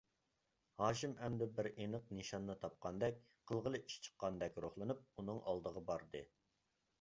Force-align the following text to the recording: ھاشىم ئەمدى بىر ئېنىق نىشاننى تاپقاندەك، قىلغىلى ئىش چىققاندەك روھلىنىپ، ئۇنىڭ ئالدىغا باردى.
ھاشىم 0.83 1.11
ئەمدى 1.25 1.47
بىر 1.59 1.69
ئېنىق 1.71 2.07
نىشاننى 2.19 2.55
تاپقاندەك، 2.63 3.19
قىلغىلى 3.51 3.83
ئىش 3.85 3.99
چىققاندەك 4.09 4.59
روھلىنىپ، 4.67 5.05
ئۇنىڭ 5.21 5.45
ئالدىغا 5.53 5.85
باردى. 5.93 6.25